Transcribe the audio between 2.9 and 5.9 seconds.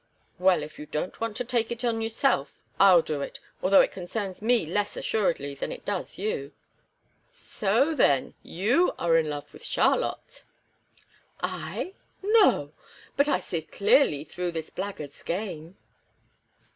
do it, although it concerns me less assuredly than it